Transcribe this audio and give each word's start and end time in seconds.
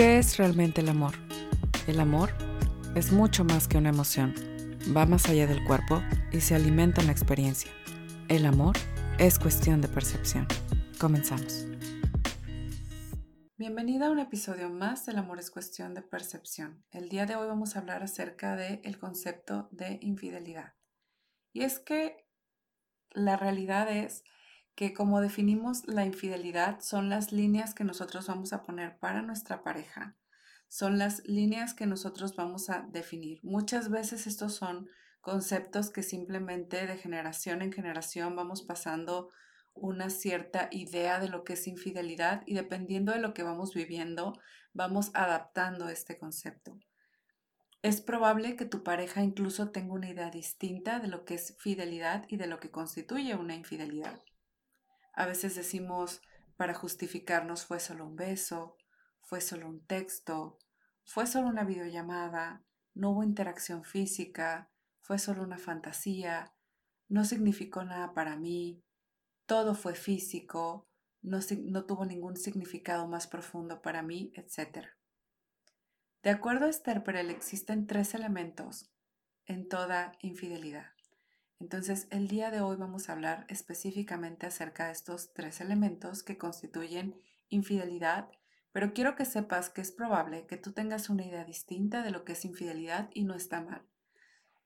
¿Qué 0.00 0.16
es 0.16 0.38
realmente 0.38 0.80
el 0.80 0.88
amor? 0.88 1.12
El 1.86 2.00
amor 2.00 2.30
es 2.94 3.12
mucho 3.12 3.44
más 3.44 3.68
que 3.68 3.76
una 3.76 3.90
emoción, 3.90 4.32
va 4.96 5.04
más 5.04 5.28
allá 5.28 5.46
del 5.46 5.62
cuerpo 5.62 6.02
y 6.32 6.40
se 6.40 6.54
alimenta 6.54 7.02
en 7.02 7.08
la 7.08 7.12
experiencia. 7.12 7.70
El 8.30 8.46
amor 8.46 8.78
es 9.18 9.38
cuestión 9.38 9.82
de 9.82 9.88
percepción. 9.88 10.48
Comenzamos. 10.98 11.66
Bienvenida 13.58 14.06
a 14.06 14.10
un 14.10 14.20
episodio 14.20 14.70
más 14.70 15.04
del 15.04 15.18
amor 15.18 15.38
es 15.38 15.50
cuestión 15.50 15.92
de 15.92 16.00
percepción. 16.00 16.82
El 16.92 17.10
día 17.10 17.26
de 17.26 17.36
hoy 17.36 17.48
vamos 17.48 17.76
a 17.76 17.80
hablar 17.80 18.02
acerca 18.02 18.56
del 18.56 18.98
concepto 18.98 19.68
de 19.70 19.98
infidelidad. 20.00 20.76
Y 21.52 21.64
es 21.64 21.78
que 21.78 22.26
la 23.10 23.36
realidad 23.36 23.94
es 23.94 24.24
que 24.80 24.94
como 24.94 25.20
definimos 25.20 25.86
la 25.86 26.06
infidelidad 26.06 26.80
son 26.80 27.10
las 27.10 27.32
líneas 27.32 27.74
que 27.74 27.84
nosotros 27.84 28.28
vamos 28.28 28.54
a 28.54 28.62
poner 28.62 28.96
para 28.96 29.20
nuestra 29.20 29.62
pareja, 29.62 30.16
son 30.68 30.96
las 30.96 31.22
líneas 31.26 31.74
que 31.74 31.84
nosotros 31.84 32.34
vamos 32.34 32.70
a 32.70 32.88
definir. 32.90 33.40
Muchas 33.42 33.90
veces 33.90 34.26
estos 34.26 34.54
son 34.54 34.88
conceptos 35.20 35.90
que 35.90 36.02
simplemente 36.02 36.86
de 36.86 36.96
generación 36.96 37.60
en 37.60 37.74
generación 37.74 38.34
vamos 38.34 38.62
pasando 38.62 39.28
una 39.74 40.08
cierta 40.08 40.70
idea 40.70 41.20
de 41.20 41.28
lo 41.28 41.44
que 41.44 41.52
es 41.52 41.66
infidelidad 41.66 42.42
y 42.46 42.54
dependiendo 42.54 43.12
de 43.12 43.20
lo 43.20 43.34
que 43.34 43.42
vamos 43.42 43.74
viviendo, 43.74 44.32
vamos 44.72 45.10
adaptando 45.12 45.90
este 45.90 46.16
concepto. 46.16 46.78
Es 47.82 48.00
probable 48.00 48.56
que 48.56 48.64
tu 48.64 48.82
pareja 48.82 49.22
incluso 49.22 49.72
tenga 49.72 49.92
una 49.92 50.08
idea 50.08 50.30
distinta 50.30 51.00
de 51.00 51.08
lo 51.08 51.26
que 51.26 51.34
es 51.34 51.54
fidelidad 51.58 52.24
y 52.28 52.38
de 52.38 52.46
lo 52.46 52.60
que 52.60 52.70
constituye 52.70 53.34
una 53.34 53.54
infidelidad. 53.54 54.18
A 55.20 55.26
veces 55.26 55.54
decimos 55.54 56.22
para 56.56 56.72
justificarnos 56.72 57.66
fue 57.66 57.78
solo 57.78 58.06
un 58.06 58.16
beso, 58.16 58.78
fue 59.20 59.42
solo 59.42 59.68
un 59.68 59.84
texto, 59.84 60.56
fue 61.04 61.26
solo 61.26 61.48
una 61.48 61.62
videollamada, 61.62 62.64
no 62.94 63.10
hubo 63.10 63.22
interacción 63.22 63.84
física, 63.84 64.70
fue 65.02 65.18
solo 65.18 65.42
una 65.42 65.58
fantasía, 65.58 66.54
no 67.08 67.26
significó 67.26 67.84
nada 67.84 68.14
para 68.14 68.36
mí, 68.36 68.82
todo 69.44 69.74
fue 69.74 69.94
físico, 69.94 70.88
no, 71.20 71.38
tuvo 71.84 72.06
ningún 72.06 72.38
significado 72.38 73.06
más 73.06 73.26
profundo 73.26 73.82
para 73.82 74.02
mí, 74.02 74.32
etc. 74.36 74.86
De 76.22 76.30
acuerdo 76.30 76.64
a 76.64 76.70
Esther 76.70 77.04
Perel, 77.04 77.28
existen 77.28 77.86
tres 77.86 78.14
elementos 78.14 78.90
en 79.44 79.68
toda 79.68 80.12
infidelidad. 80.22 80.94
Entonces, 81.60 82.08
el 82.10 82.26
día 82.26 82.50
de 82.50 82.62
hoy 82.62 82.76
vamos 82.76 83.08
a 83.08 83.12
hablar 83.12 83.44
específicamente 83.48 84.46
acerca 84.46 84.86
de 84.86 84.92
estos 84.92 85.34
tres 85.34 85.60
elementos 85.60 86.22
que 86.22 86.38
constituyen 86.38 87.20
infidelidad, 87.50 88.30
pero 88.72 88.94
quiero 88.94 89.14
que 89.14 89.26
sepas 89.26 89.68
que 89.68 89.82
es 89.82 89.92
probable 89.92 90.46
que 90.46 90.56
tú 90.56 90.72
tengas 90.72 91.10
una 91.10 91.26
idea 91.26 91.44
distinta 91.44 92.02
de 92.02 92.12
lo 92.12 92.24
que 92.24 92.32
es 92.32 92.46
infidelidad 92.46 93.10
y 93.12 93.24
no 93.24 93.34
está 93.34 93.60
mal. 93.60 93.86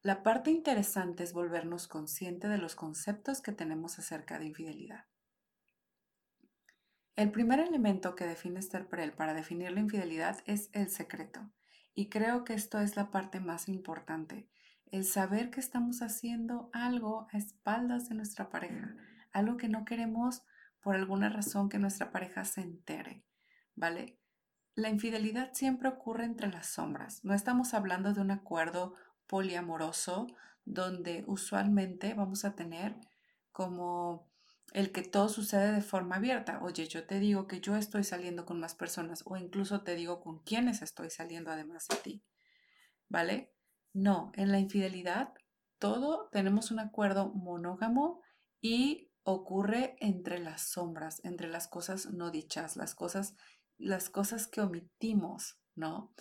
La 0.03 0.23
parte 0.23 0.53
interesante 0.53 1.25
es 1.25 1.33
volvernos 1.33 1.89
consciente 1.89 2.47
de 2.47 2.59
los 2.59 2.77
conceptos 2.77 3.41
que 3.41 3.53
tenemos 3.53 3.99
acerca 3.99 4.39
de 4.39 4.47
infidelidad. 4.47 5.07
El 7.17 7.33
primer 7.33 7.59
elemento 7.59 8.15
que 8.15 8.27
define 8.27 8.61
Esther 8.61 8.87
para 9.17 9.35
definir 9.35 9.73
la 9.73 9.81
infidelidad 9.81 10.39
es 10.47 10.71
el 10.73 10.91
secreto. 10.91 11.51
Y 11.95 12.09
creo 12.09 12.45
que 12.45 12.55
esto 12.55 12.81
es 12.81 12.97
la 12.97 13.11
parte 13.11 13.41
más 13.41 13.69
importante 13.69 14.49
el 14.95 15.05
saber 15.05 15.51
que 15.51 15.59
estamos 15.59 16.03
haciendo 16.03 16.71
algo 16.73 17.27
a 17.33 17.37
espaldas 17.37 18.09
de 18.09 18.15
nuestra 18.15 18.49
pareja, 18.49 18.95
algo 19.33 19.57
que 19.57 19.69
no 19.69 19.85
queremos 19.85 20.45
por 20.81 20.95
alguna 20.95 21.29
razón 21.29 21.69
que 21.69 21.81
nuestra 21.81 22.13
pareja 22.13 22.45
se 22.45 22.61
entere, 22.61 23.25
¿vale? 23.75 24.21
La 24.77 24.91
infidelidad 24.91 25.53
siempre 25.53 25.89
ocurre 25.89 26.25
entre 26.25 26.47
las 26.47 26.69
sombras. 26.69 27.25
No 27.25 27.35
estamos 27.35 27.75
hablando 27.75 28.13
de 28.13 28.21
un 28.21 28.31
acuerdo 28.31 28.95
poliamoroso 29.27 30.29
donde 30.65 31.25
usualmente 31.27 32.15
vamos 32.15 32.45
a 32.45 32.55
tener 32.55 32.95
como 33.51 34.31
el 34.75 34.93
que 34.93 35.03
todo 35.03 35.29
sucede 35.29 35.73
de 35.73 35.83
forma 35.83 36.17
abierta. 36.17 36.61
Oye, 36.63 36.87
yo 36.87 37.05
te 37.05 37.19
digo 37.19 37.49
que 37.49 37.61
yo 37.61 37.75
estoy 37.75 38.05
saliendo 38.05 38.47
con 38.47 38.61
más 38.61 38.77
personas 38.77 39.25
o 39.27 39.37
incluso 39.37 39.83
te 39.83 39.97
digo 39.97 40.21
con 40.21 40.39
quiénes 40.45 40.83
estoy 40.83 41.11
saliendo 41.11 41.51
además 41.51 41.89
de 41.89 41.97
ti. 41.97 42.25
¿Vale? 43.09 43.55
No, 43.95 44.33
en 44.35 44.53
la 44.53 44.59
infidelidad 44.59 45.33
todo 45.79 46.29
tenemos 46.33 46.71
un 46.71 46.81
acuerdo 46.81 47.33
monógamo 47.33 48.21
y 48.61 49.13
ocurre 49.23 49.97
entre 50.01 50.39
las 50.39 50.69
sombras, 50.69 51.21
entre 51.25 51.49
las 51.49 51.69
cosas 51.69 52.07
no 52.13 52.31
dichas, 52.31 52.77
las 52.77 52.95
cosas, 52.95 53.37
las 53.79 54.11
cosas 54.11 54.47
que 54.47 54.61
omitimos, 54.61 55.61
¿no? 55.75 56.13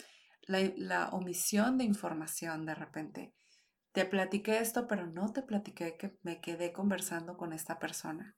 La, 0.44 0.60
la 0.78 1.10
omisión 1.10 1.78
de 1.78 1.84
información 1.84 2.66
de 2.66 2.76
repente. 2.76 3.34
Te 3.92 4.06
platiqué 4.06 4.60
esto, 4.60 4.88
pero 4.88 5.08
no 5.08 5.34
te 5.34 5.42
platiqué 5.44 5.98
que 5.98 6.18
me 6.22 6.42
quedé 6.42 6.74
conversando 6.74 7.38
con 7.38 7.54
esta 7.54 7.80
persona. 7.80 8.36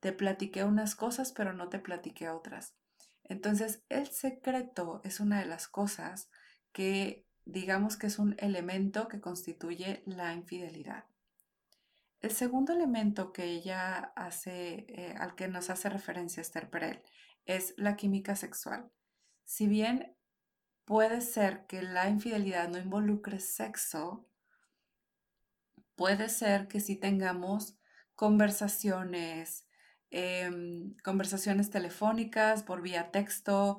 Te 0.00 0.12
platiqué 0.12 0.64
unas 0.64 0.94
cosas, 0.94 1.32
pero 1.32 1.52
no 1.52 1.68
te 1.68 1.78
platiqué 1.78 2.28
otras. 2.30 2.76
Entonces, 3.24 3.84
el 3.88 4.06
secreto 4.06 5.00
es 5.04 5.20
una 5.20 5.40
de 5.40 5.46
las 5.46 5.68
cosas 5.68 6.30
que 6.72 7.27
digamos 7.48 7.96
que 7.96 8.08
es 8.08 8.18
un 8.18 8.36
elemento 8.38 9.08
que 9.08 9.22
constituye 9.22 10.02
la 10.04 10.34
infidelidad. 10.34 11.04
El 12.20 12.30
segundo 12.30 12.74
elemento 12.74 13.32
que 13.32 13.44
ella 13.44 14.12
hace, 14.16 14.84
eh, 14.88 15.14
al 15.18 15.34
que 15.34 15.48
nos 15.48 15.70
hace 15.70 15.88
referencia 15.88 16.42
Esther 16.42 16.68
Perel, 16.68 17.00
es 17.46 17.72
la 17.78 17.96
química 17.96 18.36
sexual. 18.36 18.90
Si 19.44 19.66
bien 19.66 20.14
puede 20.84 21.22
ser 21.22 21.64
que 21.66 21.80
la 21.80 22.10
infidelidad 22.10 22.68
no 22.68 22.76
involucre 22.76 23.40
sexo, 23.40 24.28
puede 25.94 26.28
ser 26.28 26.68
que 26.68 26.80
si 26.80 26.96
tengamos 26.96 27.78
conversaciones, 28.14 29.66
em, 30.10 30.94
conversaciones 31.02 31.70
telefónicas 31.70 32.62
por 32.62 32.82
vía 32.82 33.10
texto, 33.10 33.78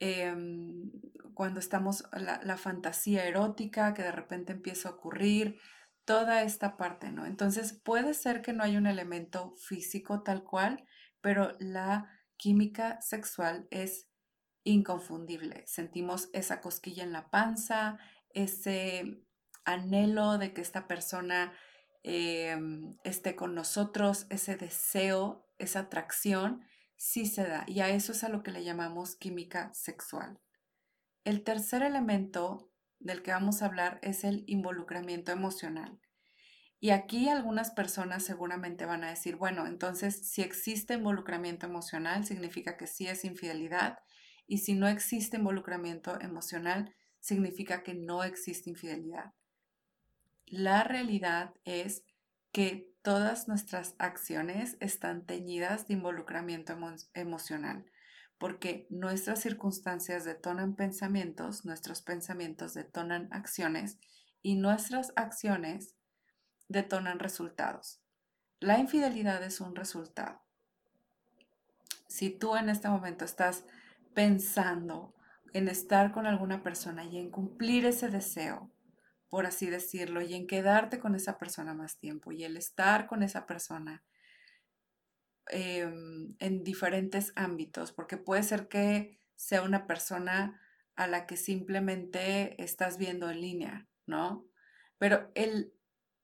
Em, 0.00 0.90
cuando 1.34 1.60
estamos, 1.60 2.04
la, 2.12 2.56
fantasía 2.56 3.24
erótica 3.26 3.94
que 3.94 4.02
de 4.02 4.12
repente 4.12 4.52
empieza 4.52 4.88
a 4.88 4.92
ocurrir, 4.92 5.58
toda 6.04 6.42
esta 6.42 6.78
parte, 6.78 7.12
¿no? 7.12 7.26
Entonces 7.26 7.74
puede 7.74 8.14
ser 8.14 8.40
que 8.40 8.54
no 8.54 8.64
haya 8.64 8.78
un 8.78 8.86
elemento 8.86 9.54
físico 9.58 10.22
tal 10.22 10.42
cual, 10.42 10.86
pero 11.20 11.54
la 11.60 12.10
química 12.38 12.98
sexual 13.02 13.68
es 13.70 14.08
inconfundible. 14.64 15.64
Sentimos 15.66 16.30
esa 16.32 16.62
cosquilla 16.62 17.02
en 17.04 17.12
la 17.12 17.28
panza, 17.28 17.98
ese 18.30 19.22
anhelo 19.66 20.38
de 20.38 20.54
que 20.54 20.62
esta 20.62 20.88
persona 20.88 21.52
em, 22.02 22.96
esté 23.04 23.36
con 23.36 23.54
nosotros, 23.54 24.26
ese 24.30 24.56
deseo, 24.56 25.46
esa 25.58 25.80
atracción 25.80 26.62
sí 26.98 27.26
se 27.26 27.44
da 27.44 27.64
y 27.66 27.80
a 27.80 27.88
eso 27.88 28.12
es 28.12 28.24
a 28.24 28.28
lo 28.28 28.42
que 28.42 28.50
le 28.50 28.64
llamamos 28.64 29.16
química 29.16 29.72
sexual. 29.72 30.38
El 31.24 31.44
tercer 31.44 31.82
elemento 31.82 32.70
del 32.98 33.22
que 33.22 33.30
vamos 33.30 33.62
a 33.62 33.66
hablar 33.66 34.00
es 34.02 34.24
el 34.24 34.44
involucramiento 34.46 35.32
emocional. 35.32 36.00
Y 36.80 36.90
aquí 36.90 37.28
algunas 37.28 37.70
personas 37.70 38.24
seguramente 38.24 38.84
van 38.84 39.04
a 39.04 39.10
decir, 39.10 39.36
bueno, 39.36 39.66
entonces 39.66 40.28
si 40.28 40.42
existe 40.42 40.94
involucramiento 40.94 41.66
emocional, 41.66 42.24
significa 42.24 42.76
que 42.76 42.86
sí 42.86 43.06
es 43.06 43.24
infidelidad. 43.24 43.98
Y 44.46 44.58
si 44.58 44.74
no 44.74 44.88
existe 44.88 45.36
involucramiento 45.36 46.20
emocional, 46.20 46.94
significa 47.20 47.82
que 47.82 47.94
no 47.94 48.22
existe 48.22 48.70
infidelidad. 48.70 49.34
La 50.46 50.82
realidad 50.82 51.52
es 51.64 52.04
que 52.52 52.92
todas 53.02 53.48
nuestras 53.48 53.94
acciones 53.98 54.76
están 54.80 55.24
teñidas 55.24 55.86
de 55.86 55.94
involucramiento 55.94 56.76
emocional, 57.14 57.84
porque 58.38 58.86
nuestras 58.90 59.40
circunstancias 59.40 60.24
detonan 60.24 60.74
pensamientos, 60.74 61.64
nuestros 61.64 62.02
pensamientos 62.02 62.74
detonan 62.74 63.28
acciones 63.32 63.98
y 64.42 64.56
nuestras 64.56 65.12
acciones 65.16 65.96
detonan 66.68 67.18
resultados. 67.18 68.00
La 68.60 68.78
infidelidad 68.78 69.42
es 69.42 69.60
un 69.60 69.74
resultado. 69.74 70.40
Si 72.08 72.30
tú 72.30 72.56
en 72.56 72.68
este 72.68 72.88
momento 72.88 73.24
estás 73.24 73.64
pensando 74.14 75.14
en 75.52 75.68
estar 75.68 76.12
con 76.12 76.26
alguna 76.26 76.62
persona 76.62 77.04
y 77.04 77.18
en 77.18 77.30
cumplir 77.30 77.86
ese 77.86 78.08
deseo, 78.08 78.70
por 79.28 79.46
así 79.46 79.66
decirlo, 79.68 80.22
y 80.22 80.34
en 80.34 80.46
quedarte 80.46 80.98
con 80.98 81.14
esa 81.14 81.38
persona 81.38 81.74
más 81.74 81.98
tiempo 81.98 82.32
y 82.32 82.44
el 82.44 82.56
estar 82.56 83.06
con 83.06 83.22
esa 83.22 83.46
persona 83.46 84.04
em, 85.48 86.36
en 86.38 86.64
diferentes 86.64 87.32
ámbitos, 87.36 87.92
porque 87.92 88.16
puede 88.16 88.42
ser 88.42 88.68
que 88.68 89.20
sea 89.36 89.62
una 89.62 89.86
persona 89.86 90.60
a 90.96 91.06
la 91.06 91.26
que 91.26 91.36
simplemente 91.36 92.62
estás 92.62 92.98
viendo 92.98 93.30
en 93.30 93.40
línea, 93.40 93.88
¿no? 94.06 94.48
Pero 94.98 95.30
el, 95.34 95.72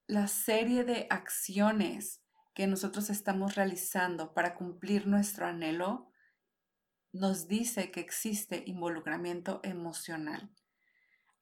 la 0.06 0.26
serie 0.26 0.84
de 0.84 1.06
acciones 1.10 2.22
que 2.54 2.66
nosotros 2.66 3.10
estamos 3.10 3.54
realizando 3.54 4.32
para 4.34 4.54
cumplir 4.54 5.06
nuestro 5.06 5.46
anhelo 5.46 6.10
nos 7.12 7.46
dice 7.46 7.90
que 7.90 8.00
existe 8.00 8.64
involucramiento 8.66 9.60
emocional. 9.62 10.50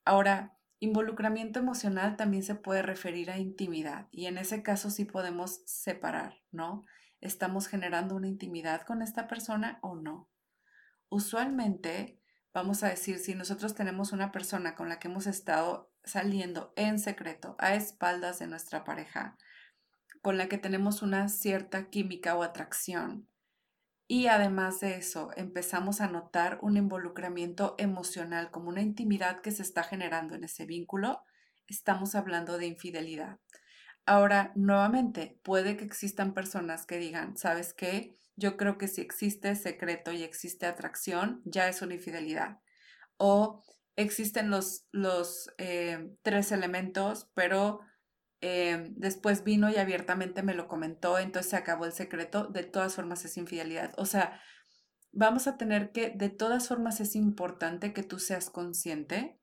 Ahora, 0.05 0.59
involucramiento 0.83 1.61
emocional 1.61 2.17
también 2.17 2.43
se 2.43 2.57
puede 2.57 2.83
referir 2.83 3.31
a 3.31 3.39
intimidad 3.39 4.09
y 4.11 4.27
en 4.27 4.37
ese 4.37 4.65
caso 4.65 4.91
sí 4.91 5.05
podemos 5.05 5.63
separar, 5.65 6.43
¿no? 6.51 6.83
¿Estamos 7.21 7.69
generando 7.69 8.17
una 8.17 8.27
intimidad 8.27 8.83
con 8.83 9.01
esta 9.01 9.29
persona 9.29 9.79
o 9.83 9.95
no? 9.95 10.29
Usualmente, 11.09 12.21
vamos 12.53 12.83
a 12.83 12.89
decir, 12.89 13.21
si 13.21 13.37
nosotros 13.37 13.77
tenemos 13.77 14.11
una 14.11 14.33
persona 14.33 14.75
con 14.75 14.89
la 14.89 14.99
que 14.99 15.07
hemos 15.07 15.29
estado 15.29 15.93
saliendo 16.03 16.73
en 16.75 16.99
secreto, 16.99 17.55
a 17.61 17.77
espaldas 17.77 18.41
de 18.41 18.49
nuestra 18.49 18.83
pareja, 18.83 19.39
con 20.21 20.37
la 20.37 20.49
que 20.49 20.59
tenemos 20.59 21.01
una 21.01 21.29
cierta 21.29 21.91
química 21.91 22.35
o 22.35 22.43
atracción, 22.43 23.29
y 24.13 24.27
además 24.27 24.81
de 24.81 24.97
eso, 24.97 25.31
empezamos 25.37 26.03
a 26.03 26.07
notar 26.07 26.59
un 26.61 26.77
involucramiento 26.77 27.75
emocional, 27.79 28.51
como 28.51 28.69
una 28.69 28.83
intimidad 28.83 29.41
que 29.41 29.53
se 29.53 29.63
está 29.63 29.85
generando 29.85 30.35
en 30.35 30.45
ese 30.45 30.67
vínculo. 30.67 31.23
Estamos 31.67 32.15
hablando 32.15 32.59
de 32.59 32.67
infidelidad. 32.67 33.39
Ahora, 34.05 34.53
nuevamente, 34.55 35.41
puede 35.43 35.79
que 35.79 35.87
existan 35.87 36.35
personas 36.35 36.85
que 36.85 36.99
digan, 36.99 37.39
¿sabes 37.39 37.73
qué? 37.73 38.19
Yo 38.37 38.59
creo 38.59 38.77
que 38.77 38.87
si 38.87 39.01
existe 39.01 39.55
secreto 39.55 40.13
y 40.13 40.25
existe 40.25 40.67
atracción, 40.67 41.41
ya 41.47 41.71
es 41.71 41.81
una 41.81 41.95
infidelidad. 41.95 42.61
O 43.17 43.63
existen 43.97 44.51
los, 44.51 44.89
los 44.93 45.49
eh, 45.57 46.15
tres 46.21 46.53
elementos, 46.53 47.31
pero 47.33 47.81
Em, 48.45 48.93
después 48.97 49.45
vino 49.45 49.71
y 49.71 49.77
abiertamente 49.77 50.43
me 50.43 50.55
lo 50.55 50.67
comentó, 50.67 51.17
entonces 51.21 51.51
se 51.51 51.57
acabó 51.57 51.85
el 51.85 51.93
secreto, 51.93 52.49
de 52.49 52.65
todas 52.65 52.97
formas 52.97 53.25
es 53.25 53.37
infidelidad. 53.37 53.95
O 53.97 54.05
sea, 54.05 54.41
vamos 55.13 55.47
a 55.47 55.57
tener 55.57 55.93
que, 55.93 56.11
de 56.11 56.29
todas 56.29 56.67
formas 56.67 57.01
es 57.01 57.15
importante 57.15 57.93
que 57.93 58.03
tú 58.03 58.19
seas 58.19 58.51
consciente 58.51 59.39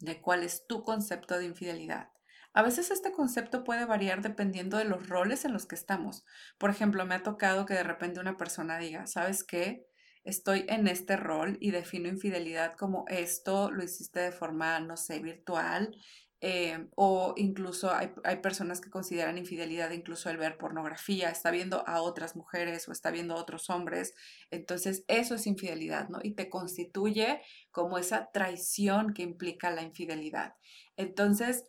de 0.00 0.20
cuál 0.20 0.42
es 0.42 0.66
tu 0.66 0.82
concepto 0.82 1.38
de 1.38 1.44
infidelidad. 1.44 2.08
A 2.52 2.62
veces 2.62 2.90
este 2.90 3.12
concepto 3.12 3.62
puede 3.62 3.84
variar 3.84 4.20
dependiendo 4.20 4.78
de 4.78 4.84
los 4.84 5.08
roles 5.08 5.44
en 5.44 5.52
los 5.52 5.66
que 5.66 5.76
estamos. 5.76 6.24
Por 6.58 6.70
ejemplo, 6.70 7.06
me 7.06 7.14
ha 7.14 7.22
tocado 7.22 7.66
que 7.66 7.74
de 7.74 7.84
repente 7.84 8.18
una 8.18 8.36
persona 8.36 8.78
diga, 8.78 9.06
¿sabes 9.06 9.44
qué? 9.44 9.86
Estoy 10.24 10.66
en 10.68 10.88
este 10.88 11.16
rol 11.16 11.56
y 11.60 11.70
defino 11.70 12.08
infidelidad 12.08 12.74
como 12.76 13.04
esto, 13.06 13.70
lo 13.70 13.84
hiciste 13.84 14.18
de 14.18 14.32
forma, 14.32 14.80
no 14.80 14.96
sé, 14.96 15.20
virtual 15.20 15.96
eh, 16.44 16.88
o 16.96 17.34
incluso 17.36 17.94
hay, 17.94 18.08
personas 18.42 18.80
que 18.80 18.90
consideran 18.90 19.38
infidelidad 19.38 19.92
incluso 19.92 20.28
el 20.28 20.38
ver 20.38 20.58
pornografía, 20.58 21.30
está 21.30 21.52
viendo 21.52 21.86
a 21.86 22.02
otras 22.02 22.34
mujeres 22.34 22.88
o 22.88 22.92
está 22.92 23.12
viendo 23.12 23.34
a 23.34 23.40
otros 23.40 23.70
hombres. 23.70 24.16
Entonces 24.50 25.04
eso 25.06 25.36
es 25.36 25.46
infidelidad, 25.46 26.08
¿no? 26.08 26.18
Y 26.20 26.32
te 26.34 26.50
constituye 26.50 27.40
como 27.70 27.96
esa 27.96 28.32
traición 28.32 29.14
que 29.14 29.22
implica 29.22 29.70
la 29.70 29.82
infidelidad. 29.82 30.56
Entonces, 30.96 31.62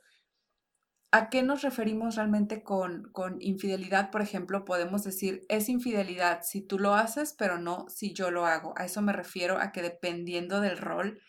¿a 1.12 1.30
qué 1.30 1.44
nos 1.44 1.62
referimos 1.62 2.16
realmente 2.16 2.64
con, 2.64 3.12
con 3.12 3.40
infidelidad? 3.44 4.10
Por 4.10 4.24
ejemplo, 4.24 4.66
podemos 4.66 5.04
decir, 5.04 5.46
es 5.50 5.70
infidelidad 5.70 6.42
si 6.42 6.62
tú 6.62 6.80
lo 6.80 6.96
haces, 6.96 7.36
pero 7.38 7.60
no 7.60 7.86
si 7.90 8.14
yo 8.14 8.32
lo 8.32 8.48
hago. 8.48 8.74
A 8.76 8.86
eso 8.86 9.04
me 9.04 9.14
refiero 9.14 9.60
a 9.60 9.72
que 9.72 9.84
dependiendo 9.84 10.62
del 10.62 10.80
rol 10.80 11.22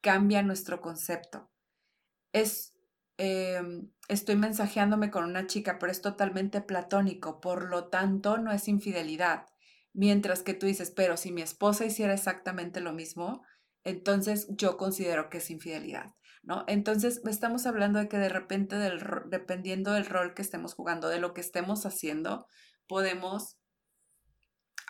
cambia 0.00 0.42
nuestro 0.42 0.80
concepto. 0.80 1.48
Es 2.32 2.74
Em, 3.18 3.90
estoy 4.06 4.36
mensajeándome 4.36 5.10
con 5.10 5.24
una 5.24 5.48
chica, 5.48 5.78
pero 5.78 5.90
es 5.90 6.00
totalmente 6.00 6.60
platónico, 6.60 7.40
por 7.40 7.68
lo 7.68 7.88
tanto 7.88 8.38
no 8.38 8.52
es 8.52 8.68
infidelidad. 8.68 9.46
Mientras 9.92 10.42
que 10.42 10.54
tú 10.54 10.66
dices, 10.66 10.92
pero 10.92 11.16
si 11.16 11.32
mi 11.32 11.42
esposa 11.42 11.84
hiciera 11.84 12.14
exactamente 12.14 12.80
lo 12.80 12.92
mismo, 12.92 13.42
entonces 13.82 14.46
yo 14.50 14.76
considero 14.76 15.30
que 15.30 15.38
es 15.38 15.50
infidelidad, 15.50 16.14
¿no? 16.44 16.64
Entonces 16.68 17.20
estamos 17.26 17.66
hablando 17.66 17.98
de 17.98 18.08
que 18.08 18.18
de 18.18 18.28
repente, 18.28 18.76
dependiendo 19.26 19.92
del 19.92 20.06
rol 20.06 20.34
que 20.34 20.42
estemos 20.42 20.74
jugando, 20.74 21.08
de 21.08 21.18
lo 21.18 21.34
que 21.34 21.40
estemos 21.40 21.86
haciendo, 21.86 22.46
podemos 22.86 23.58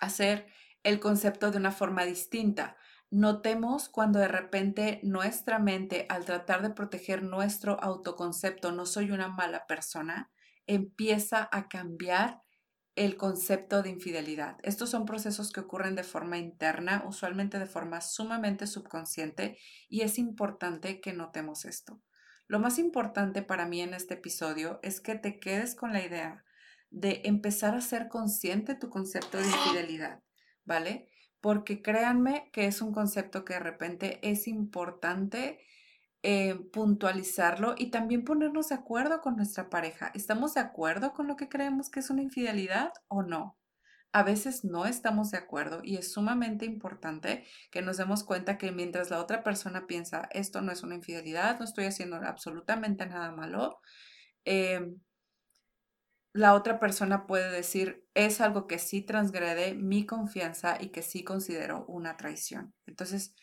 hacer 0.00 0.46
el 0.82 1.00
concepto 1.00 1.50
de 1.50 1.58
una 1.58 1.72
forma 1.72 2.04
distinta. 2.04 2.76
Notemos 3.10 3.88
cuando 3.88 4.19
de 4.19 4.28
repente 4.28 5.00
nuestra 5.02 5.58
mente, 5.58 6.06
al 6.10 6.26
tratar 6.26 6.62
de 6.62 6.70
proteger 6.70 7.22
nuestro 7.22 7.81
autoconcepto, 7.82 8.70
no 8.70 8.84
soy 8.84 9.10
una 9.10 9.28
mala 9.28 9.66
persona, 9.66 10.31
empieza 10.66 11.49
a 11.50 11.69
cambiar 11.69 12.43
el 12.96 13.16
concepto 13.16 13.82
de 13.82 13.90
infidelidad. 13.90 14.58
Estos 14.62 14.90
son 14.90 15.06
procesos 15.06 15.52
que 15.52 15.60
ocurren 15.60 15.94
de 15.94 16.02
forma 16.02 16.37
interna, 16.37 17.05
usualmente 17.06 17.58
de 17.58 17.66
forma 17.66 18.00
sumamente 18.00 18.66
subconsciente, 18.66 19.56
y 19.88 20.02
es 20.02 20.19
importante 20.19 21.00
que 21.00 21.12
notemos 21.12 21.64
esto. 21.64 22.02
Lo 22.46 22.58
más 22.58 22.78
importante 22.78 23.43
para 23.43 23.66
mí 23.66 23.81
en 23.81 23.94
este 23.94 24.14
episodio 24.14 24.81
es 24.82 25.00
que 25.00 25.14
te 25.14 25.38
quedes 25.38 25.75
con 25.75 25.93
la 25.93 26.04
idea 26.04 26.44
de 26.90 27.22
empezar 27.25 27.75
a 27.75 27.81
ser 27.81 28.08
consciente 28.08 28.75
tu 28.75 28.90
concepto 28.90 29.38
de 29.38 29.44
infidelidad, 29.44 30.20
¿vale? 30.64 31.08
Porque 31.40 31.82
créanme 31.82 32.50
que 32.52 32.67
es 32.67 32.82
un 32.82 32.93
concepto 32.93 33.44
que 33.44 33.55
de 33.55 33.61
repente 33.61 34.19
es 34.23 34.49
importante 34.49 35.61
eh, 36.23 36.56
puntualizarlo 36.73 37.75
y 37.79 37.90
también 37.90 38.25
ponernos 38.25 38.70
de 38.70 38.75
acuerdo 38.75 39.20
con 39.20 39.37
nuestra 39.37 39.70
pareja. 39.70 40.11
¿Estamos 40.14 40.55
de 40.55 40.61
acuerdo 40.61 41.12
con 41.12 41.29
lo 41.29 41.37
que 41.37 41.49
creemos 41.49 41.90
que 41.90 42.00
es 42.00 42.11
una 42.11 42.23
infidelidad 42.23 42.93
o 43.06 43.23
no? 43.23 43.56
A 44.12 44.23
veces 44.25 44.64
no 44.64 44.87
estamos 44.87 45.31
de 45.31 45.38
acuerdo 45.38 45.81
y 45.85 45.96
es 45.96 46.12
sumamente 46.12 46.64
importante 46.64 47.44
que 47.70 47.82
nos 47.82 47.99
demos 47.99 48.25
cuenta 48.25 48.58
que 48.58 48.73
mientras 48.73 49.11
la 49.11 49.20
otra 49.20 49.44
persona 49.44 49.87
piensa 49.87 50.29
esto 50.32 50.61
no 50.61 50.73
es 50.73 50.82
una 50.82 50.96
infidelidad, 50.96 51.58
no 51.58 51.64
estoy 51.64 51.85
haciendo 51.85 52.17
absolutamente 52.17 53.06
nada 53.06 53.31
malo, 53.32 53.81
eh, 54.44 54.94
la 56.38 56.55
otra 56.55 56.79
persona 56.79 57.26
puede 57.26 57.50
decir, 57.50 58.06
es 58.14 58.40
algo 58.40 58.69
que 58.69 58.79
sí 58.79 59.02
transgrede 59.02 59.75
mi 59.75 60.06
confianza 60.06 60.79
y 60.81 60.90
que 60.90 61.02
sí 61.02 61.25
considero 61.25 61.85
una 61.87 62.17
traición. 62.17 62.73
Entonces, 62.87 63.35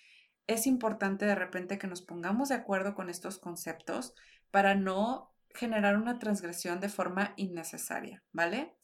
es 0.47 0.65
importante 0.65 1.25
de 1.25 1.35
repente 1.35 1.77
que 1.77 1.87
nos 1.87 2.01
pongamos 2.01 2.49
de 2.49 2.55
acuerdo 2.55 2.95
con 2.95 3.09
estos 3.09 3.37
conceptos 3.37 4.13
para 4.49 4.75
no 4.75 5.35
generar 5.53 5.97
una 5.97 6.19
transgresión 6.19 6.79
de 6.79 6.87
forma 6.87 7.33
innecesaria, 7.35 8.23
¿vale? 8.31 8.77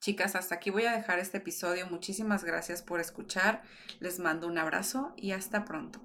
Chicas, 0.00 0.34
hasta 0.34 0.54
aquí 0.54 0.70
voy 0.70 0.86
a 0.86 0.92
dejar 0.92 1.18
este 1.18 1.36
episodio. 1.36 1.86
Muchísimas 1.90 2.44
gracias 2.44 2.80
por 2.80 3.00
escuchar. 3.00 3.62
Les 4.00 4.20
mando 4.20 4.46
un 4.46 4.56
abrazo 4.56 5.12
y 5.18 5.32
hasta 5.32 5.66
pronto. 5.66 6.00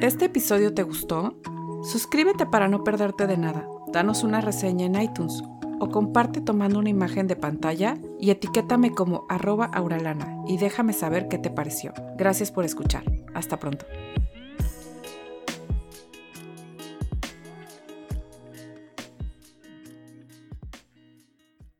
¿Este 0.00 0.24
episodio 0.24 0.74
te 0.74 0.82
gustó? 0.82 1.40
Suscríbete 1.82 2.46
para 2.46 2.68
no 2.68 2.84
perderte 2.84 3.26
de 3.26 3.36
nada, 3.36 3.68
danos 3.92 4.24
una 4.24 4.40
reseña 4.40 4.86
en 4.86 5.00
iTunes 5.00 5.42
o 5.80 5.88
comparte 5.90 6.40
tomando 6.40 6.78
una 6.78 6.90
imagen 6.90 7.26
de 7.26 7.36
pantalla 7.36 7.96
y 8.18 8.30
etiquétame 8.30 8.92
como 8.92 9.26
arroba 9.28 9.66
auralana 9.66 10.42
y 10.46 10.58
déjame 10.58 10.92
saber 10.92 11.28
qué 11.28 11.38
te 11.38 11.50
pareció. 11.50 11.92
Gracias 12.16 12.50
por 12.50 12.64
escuchar. 12.64 13.04
Hasta 13.34 13.58
pronto. 13.58 13.86